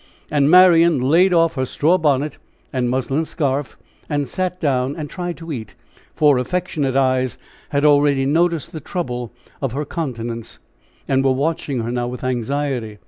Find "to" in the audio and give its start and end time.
5.37-5.51